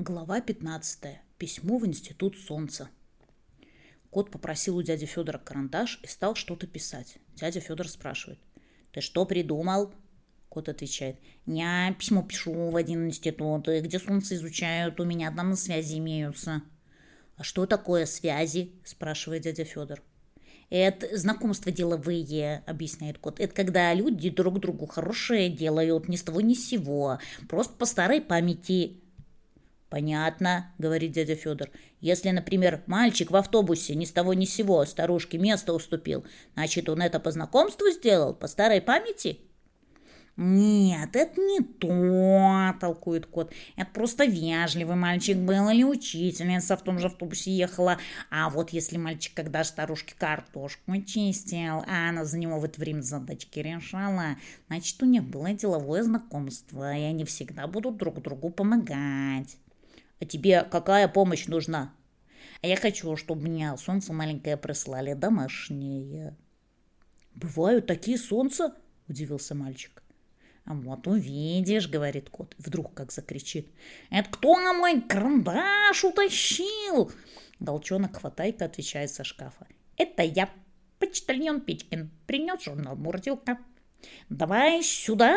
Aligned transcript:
Глава 0.00 0.40
15. 0.40 1.18
Письмо 1.38 1.76
в 1.76 1.84
Институт 1.84 2.38
Солнца. 2.38 2.88
Кот 4.10 4.30
попросил 4.30 4.76
у 4.76 4.82
дяди 4.82 5.06
Федора 5.06 5.38
карандаш 5.38 5.98
и 6.04 6.06
стал 6.06 6.36
что-то 6.36 6.68
писать. 6.68 7.18
Дядя 7.34 7.58
Федор 7.58 7.88
спрашивает. 7.88 8.38
«Ты 8.92 9.00
что 9.00 9.26
придумал?» 9.26 9.92
Кот 10.48 10.68
отвечает. 10.68 11.16
«Я 11.46 11.92
письмо 11.98 12.22
пишу 12.22 12.70
в 12.70 12.76
один 12.76 13.08
институт, 13.08 13.66
где 13.66 13.98
солнце 13.98 14.36
изучают, 14.36 15.00
у 15.00 15.04
меня 15.04 15.32
там 15.34 15.56
связи 15.56 15.98
имеются». 15.98 16.62
«А 17.36 17.42
что 17.42 17.66
такое 17.66 18.06
связи?» 18.06 18.70
спрашивает 18.84 19.42
дядя 19.42 19.64
Федор. 19.64 20.00
Это 20.70 21.16
знакомство 21.18 21.72
деловые, 21.72 22.62
объясняет 22.66 23.18
кот. 23.18 23.40
Это 23.40 23.52
когда 23.52 23.92
люди 23.94 24.30
друг 24.30 24.60
другу 24.60 24.86
хорошее 24.86 25.48
делают 25.48 26.08
ни 26.08 26.14
с 26.14 26.22
того 26.22 26.40
ни 26.40 26.54
с 26.54 26.68
сего, 26.68 27.18
просто 27.48 27.74
по 27.74 27.84
старой 27.84 28.20
памяти. 28.20 29.00
«Понятно»,— 29.90 30.70
говорит 30.78 31.12
дядя 31.12 31.34
Федор. 31.34 31.70
«Если, 32.00 32.30
например, 32.30 32.82
мальчик 32.86 33.30
в 33.30 33.36
автобусе 33.36 33.94
ни 33.94 34.04
с 34.04 34.12
того 34.12 34.34
ни 34.34 34.44
с 34.44 34.54
сего 34.54 34.84
старушке 34.84 35.38
место 35.38 35.72
уступил, 35.72 36.26
значит, 36.54 36.88
он 36.90 37.00
это 37.00 37.20
по 37.20 37.30
знакомству 37.30 37.88
сделал, 37.90 38.34
по 38.34 38.48
старой 38.48 38.82
памяти?» 38.82 39.40
«Нет, 40.40 41.16
это 41.16 41.40
не 41.40 41.60
то»,— 41.60 42.78
толкует 42.80 43.26
кот. 43.26 43.52
«Это 43.76 43.90
просто 43.92 44.24
вежливый 44.24 44.94
мальчик 44.94 45.36
был 45.36 45.68
или 45.68 45.82
учительница 45.82 46.76
в 46.76 46.82
том 46.82 47.00
же 47.00 47.06
автобусе 47.06 47.50
ехала. 47.50 47.98
А 48.30 48.48
вот 48.48 48.70
если 48.70 48.98
мальчик, 48.98 49.32
когда 49.34 49.64
старушке 49.64 50.14
картошку 50.16 50.96
чистил, 51.02 51.82
а 51.88 52.10
она 52.10 52.24
за 52.24 52.38
него 52.38 52.60
в 52.60 52.64
это 52.64 52.80
время 52.80 53.00
задачки 53.00 53.58
решала, 53.58 54.36
значит, 54.68 55.02
у 55.02 55.06
них 55.06 55.24
было 55.24 55.50
деловое 55.54 56.04
знакомство, 56.04 56.94
и 56.96 57.02
они 57.02 57.24
всегда 57.24 57.66
будут 57.66 57.96
друг 57.96 58.22
другу 58.22 58.50
помогать». 58.50 59.56
А 60.20 60.24
тебе 60.24 60.62
какая 60.62 61.08
помощь 61.08 61.46
нужна? 61.46 61.94
А 62.62 62.66
я 62.66 62.76
хочу, 62.76 63.16
чтобы 63.16 63.42
мне 63.42 63.76
солнце 63.76 64.12
маленькое 64.12 64.56
прислали, 64.56 65.14
домашнее. 65.14 66.36
Бывают 67.34 67.86
такие 67.86 68.18
солнца? 68.18 68.74
Удивился 69.06 69.54
мальчик. 69.54 70.02
А 70.64 70.74
вот 70.74 71.06
увидишь, 71.06 71.88
говорит 71.88 72.30
кот. 72.30 72.54
Вдруг 72.58 72.92
как 72.94 73.12
закричит. 73.12 73.70
Это 74.10 74.28
кто 74.28 74.54
мой 74.74 75.00
карандаш 75.00 76.04
утащил? 76.04 77.10
Волчонок 77.60 78.18
хватайка 78.18 78.66
отвечает 78.66 79.10
со 79.10 79.24
шкафа. 79.24 79.66
Это 79.96 80.22
я, 80.22 80.50
почтальон 80.98 81.60
Печкин. 81.60 82.10
Принес 82.26 82.62
журнал 82.62 82.96
Мурзилка. 82.96 83.58
«Давай 84.28 84.82
сюда!» 84.82 85.36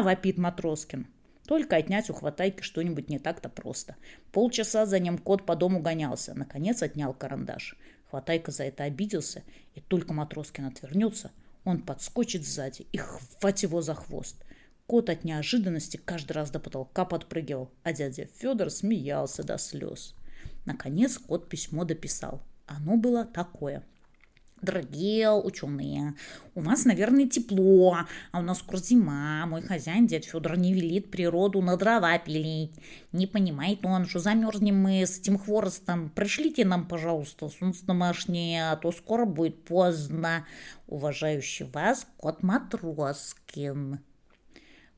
—вопит 0.02 0.38
Матроскин. 0.38 1.06
Только 1.48 1.76
отнять 1.76 2.10
у 2.10 2.12
хватайки 2.12 2.60
что-нибудь 2.60 3.08
не 3.08 3.18
так-то 3.18 3.48
просто. 3.48 3.96
Полчаса 4.32 4.84
за 4.84 4.98
ним 4.98 5.16
кот 5.16 5.46
по 5.46 5.56
дому 5.56 5.80
гонялся. 5.80 6.34
Наконец 6.34 6.82
отнял 6.82 7.14
карандаш. 7.14 7.74
Хватайка 8.10 8.50
за 8.50 8.64
это 8.64 8.84
обиделся, 8.84 9.42
и 9.74 9.80
только 9.80 10.12
Матроскин 10.12 10.66
отвернется, 10.66 11.30
он 11.64 11.80
подскочит 11.80 12.46
сзади 12.46 12.86
и 12.92 12.98
хватит 12.98 13.62
его 13.62 13.80
за 13.80 13.94
хвост. 13.94 14.36
Кот 14.86 15.08
от 15.08 15.24
неожиданности 15.24 15.96
каждый 15.96 16.32
раз 16.32 16.50
до 16.50 16.60
потолка 16.60 17.06
подпрыгивал, 17.06 17.70
а 17.82 17.94
дядя 17.94 18.28
Федор 18.36 18.68
смеялся 18.68 19.42
до 19.42 19.56
слез. 19.56 20.14
Наконец 20.66 21.16
кот 21.16 21.48
письмо 21.48 21.84
дописал. 21.84 22.42
Оно 22.66 22.98
было 22.98 23.24
такое– 23.24 23.82
Дорогие 24.60 25.30
ученые, 25.30 26.14
у 26.56 26.62
вас, 26.62 26.84
наверное, 26.84 27.28
тепло, 27.28 27.98
а 28.32 28.40
у 28.40 28.42
нас 28.42 28.58
скоро 28.58 28.78
зима. 28.78 29.46
Мой 29.46 29.62
хозяин, 29.62 30.08
дед 30.08 30.24
Федор, 30.24 30.58
не 30.58 30.72
велит 30.72 31.12
природу 31.12 31.62
на 31.62 31.76
дрова 31.76 32.18
пилить. 32.18 32.72
Не 33.12 33.28
понимает 33.28 33.84
он, 33.84 34.06
что 34.06 34.18
замерзнем 34.18 34.76
мы 34.76 35.02
с 35.02 35.20
этим 35.20 35.38
хворостом. 35.38 36.10
Пришлите 36.10 36.64
нам, 36.64 36.88
пожалуйста, 36.88 37.48
солнце 37.48 37.86
домашнее, 37.86 38.72
а 38.72 38.76
то 38.76 38.90
скоро 38.90 39.26
будет 39.26 39.64
поздно. 39.64 40.44
Уважающий 40.88 41.66
вас 41.66 42.06
кот 42.16 42.42
Матроскин. 42.42 44.00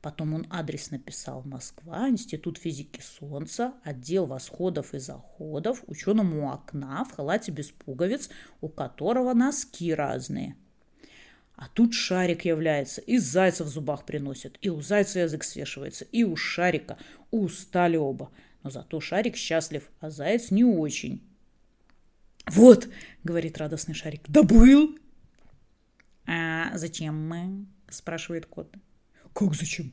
Потом 0.00 0.32
он 0.32 0.46
адрес 0.48 0.90
написал 0.90 1.42
Москва, 1.44 2.08
Институт 2.08 2.56
физики 2.56 3.02
Солнца, 3.02 3.74
отдел 3.84 4.24
восходов 4.24 4.94
и 4.94 4.98
заходов, 4.98 5.84
ученому 5.86 6.50
окна 6.50 7.04
в 7.04 7.12
халате 7.12 7.52
без 7.52 7.70
пуговиц, 7.70 8.30
у 8.62 8.68
которого 8.68 9.34
носки 9.34 9.92
разные. 9.92 10.56
А 11.54 11.68
тут 11.68 11.92
шарик 11.92 12.46
является, 12.46 13.02
и 13.02 13.18
зайца 13.18 13.64
в 13.64 13.68
зубах 13.68 14.06
приносит, 14.06 14.56
и 14.62 14.70
у 14.70 14.80
зайца 14.80 15.20
язык 15.20 15.44
свешивается, 15.44 16.06
и 16.06 16.24
у 16.24 16.34
шарика 16.34 16.96
устали 17.30 17.98
оба. 17.98 18.30
Но 18.62 18.70
зато 18.70 19.00
шарик 19.00 19.36
счастлив, 19.36 19.90
а 20.00 20.08
заяц 20.08 20.50
не 20.50 20.64
очень. 20.64 21.22
«Вот!»— 22.46 22.88
говорит 23.24 23.58
радостный 23.58 23.94
шарик. 23.94 24.22
«Добыл!» 24.28 24.98
«А 26.26 26.70
зачем 26.78 27.28
мы?»— 27.28 27.66
спрашивает 27.90 28.46
кот. 28.46 28.74
Как 29.32 29.54
зачем? 29.54 29.92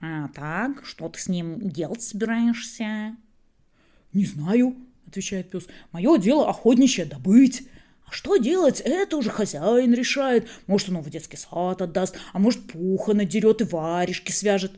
А 0.00 0.28
так, 0.28 0.84
что 0.84 1.08
ты 1.08 1.20
с 1.20 1.28
ним 1.28 1.70
делать 1.70 2.02
собираешься? 2.02 3.16
Не 4.12 4.26
знаю, 4.26 4.76
отвечает 5.06 5.50
пес. 5.50 5.66
Мое 5.92 6.18
дело 6.18 6.48
охотничье 6.48 7.04
добыть. 7.04 7.68
А 8.04 8.10
что 8.10 8.36
делать, 8.36 8.80
это 8.80 9.16
уже 9.16 9.30
хозяин 9.30 9.94
решает. 9.94 10.48
Может, 10.66 10.88
он 10.88 10.96
его 10.96 11.04
в 11.04 11.10
детский 11.10 11.36
сад 11.36 11.80
отдаст, 11.80 12.16
а 12.32 12.38
может, 12.38 12.66
пуха 12.72 13.14
надерет 13.14 13.60
и 13.60 13.64
варежки 13.64 14.32
свяжет. 14.32 14.72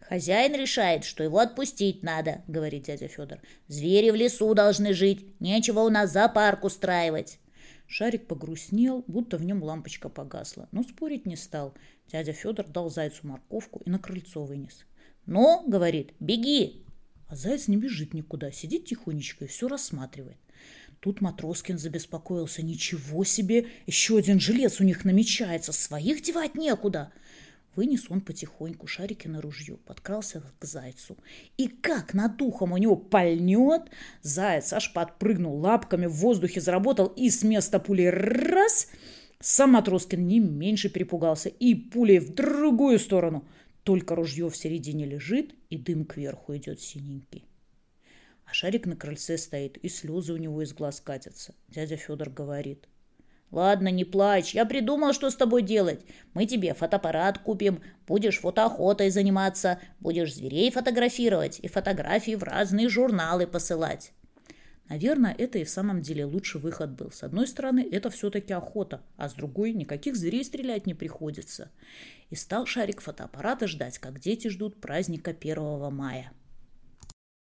Хозяин 0.00 0.54
решает, 0.54 1.04
что 1.04 1.22
его 1.22 1.38
отпустить 1.38 2.02
надо, 2.02 2.42
говорит 2.46 2.84
дядя 2.84 3.08
Федор. 3.08 3.38
Звери 3.68 4.10
в 4.10 4.14
лесу 4.14 4.52
должны 4.54 4.92
жить, 4.92 5.40
нечего 5.40 5.80
у 5.80 5.88
нас 5.88 6.12
зоопарк 6.12 6.64
устраивать. 6.64 7.38
Шарик 7.86 8.26
погрустнел, 8.26 9.04
будто 9.06 9.36
в 9.36 9.44
нем 9.44 9.62
лампочка 9.62 10.08
погасла, 10.08 10.68
но 10.72 10.82
спорить 10.82 11.26
не 11.26 11.36
стал. 11.36 11.74
Дядя 12.10 12.32
Федор 12.32 12.66
дал 12.66 12.90
зайцу 12.90 13.26
морковку 13.26 13.80
и 13.84 13.90
на 13.90 13.98
крыльцо 13.98 14.44
вынес. 14.44 14.84
«Ну,— 15.26 15.64
говорит,— 15.66 16.12
беги!» 16.20 16.84
А 17.28 17.36
заяц 17.36 17.68
не 17.68 17.76
бежит 17.76 18.14
никуда, 18.14 18.50
сидит 18.50 18.86
тихонечко 18.86 19.44
и 19.44 19.48
все 19.48 19.68
рассматривает. 19.68 20.38
Тут 21.00 21.20
Матроскин 21.20 21.78
забеспокоился. 21.78 22.62
«Ничего 22.62 23.24
себе! 23.24 23.66
Еще 23.86 24.16
один 24.16 24.38
жилец 24.38 24.80
у 24.80 24.84
них 24.84 25.04
намечается! 25.04 25.72
Своих 25.72 26.22
девать 26.22 26.54
некуда!» 26.54 27.12
Вынес 27.74 28.10
он 28.10 28.20
потихоньку 28.20 28.86
шарики 28.86 29.28
на 29.28 29.40
ружье, 29.40 29.78
подкрался 29.78 30.42
к 30.58 30.64
зайцу. 30.64 31.16
И 31.56 31.68
как 31.68 32.12
над 32.12 32.36
духом 32.36 32.72
у 32.72 32.76
него 32.76 32.96
пальнет, 32.96 33.90
заяц 34.20 34.72
аж 34.74 34.92
подпрыгнул 34.92 35.56
лапками, 35.56 36.06
в 36.06 36.12
воздухе 36.12 36.60
заработал 36.60 37.06
и 37.06 37.30
с 37.30 37.42
места 37.42 37.78
пули 37.78 38.06
раз. 38.06 38.88
Сам 39.40 39.70
Матроскин 39.70 40.26
не 40.26 40.38
меньше 40.38 40.90
перепугался 40.90 41.48
и 41.48 41.74
пулей 41.74 42.18
в 42.18 42.34
другую 42.34 42.98
сторону. 42.98 43.48
Только 43.84 44.14
ружье 44.14 44.48
в 44.48 44.56
середине 44.56 45.06
лежит, 45.06 45.54
и 45.70 45.76
дым 45.76 46.04
кверху 46.04 46.54
идет 46.56 46.80
синенький. 46.80 47.44
А 48.44 48.52
шарик 48.52 48.86
на 48.86 48.96
крыльце 48.96 49.38
стоит, 49.38 49.78
и 49.78 49.88
слезы 49.88 50.34
у 50.34 50.36
него 50.36 50.62
из 50.62 50.74
глаз 50.74 51.00
катятся. 51.00 51.54
Дядя 51.68 51.96
Федор 51.96 52.28
говорит. 52.28 52.86
«Ладно, 53.52 53.88
не 53.88 54.04
плачь. 54.04 54.54
Я 54.54 54.64
придумал, 54.64 55.12
что 55.12 55.30
с 55.30 55.36
тобой 55.36 55.62
делать. 55.62 56.00
Мы 56.32 56.46
тебе 56.46 56.72
фотоаппарат 56.72 57.38
купим, 57.38 57.82
будешь 58.06 58.40
фотоохотой 58.40 59.10
заниматься, 59.10 59.78
будешь 60.00 60.34
зверей 60.34 60.70
фотографировать 60.70 61.60
и 61.60 61.68
фотографии 61.68 62.34
в 62.34 62.42
разные 62.42 62.88
журналы 62.88 63.46
посылать». 63.46 64.12
Наверное, 64.88 65.34
это 65.36 65.58
и 65.58 65.64
в 65.64 65.70
самом 65.70 66.02
деле 66.02 66.24
лучший 66.24 66.60
выход 66.60 66.90
был. 66.90 67.10
С 67.12 67.22
одной 67.22 67.46
стороны, 67.46 67.86
это 67.90 68.10
все-таки 68.10 68.52
охота, 68.52 69.02
а 69.16 69.28
с 69.28 69.34
другой, 69.34 69.72
никаких 69.72 70.16
зверей 70.16 70.44
стрелять 70.44 70.86
не 70.86 70.94
приходится. 70.94 71.70
И 72.30 72.34
стал 72.34 72.66
шарик 72.66 73.00
фотоаппарата 73.00 73.66
ждать, 73.68 73.98
как 73.98 74.18
дети 74.18 74.48
ждут 74.48 74.80
праздника 74.80 75.30
1 75.30 75.94
мая. 75.94 76.32